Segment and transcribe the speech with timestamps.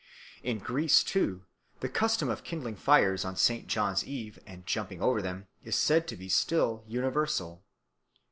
[0.41, 1.43] In Greece, too,
[1.79, 3.67] the custom of kindling fires on St.
[3.67, 7.63] John's Eve and jumping over them is said to be still universal.